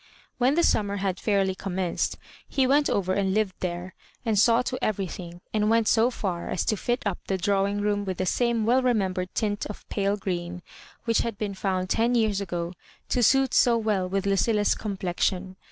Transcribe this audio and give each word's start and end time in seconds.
When 0.39 0.55
the 0.55 0.63
summer 0.63 0.95
had 0.97 1.19
fairly 1.19 1.53
commenced 1.53 2.17
he 2.49 2.65
went 2.65 2.89
over 2.89 3.13
and 3.13 3.35
Uved 3.37 3.51
there, 3.59 3.93
and 4.25 4.39
saw 4.39 4.63
to 4.63 4.83
everything, 4.83 5.41
and 5.53 5.69
went 5.69 5.87
so 5.87 6.09
far 6.09 6.49
as 6.49 6.65
to 6.65 6.75
fit 6.75 7.03
up 7.05 7.19
the 7.27 7.37
drawing 7.37 7.81
room 7.81 8.03
with 8.03 8.17
the 8.17 8.25
same 8.25 8.65
well 8.65 8.81
remem 8.81 9.13
bered 9.13 9.29
tint 9.35 9.67
of 9.67 9.87
pale 9.89 10.17
green 10.17 10.63
which 11.05 11.19
had 11.19 11.37
been 11.37 11.53
found 11.53 11.91
ten 11.91 12.15
years 12.15 12.41
ago 12.41 12.73
to 13.09 13.21
suit 13.21 13.53
so 13.53 13.77
well 13.77 14.09
with 14.09 14.25
Lucilla^s 14.25 14.75
com 14.75 14.97
plexion. 14.97 15.55